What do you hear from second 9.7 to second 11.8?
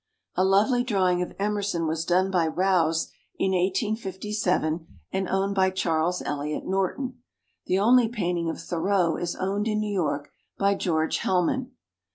New York by George Hellman.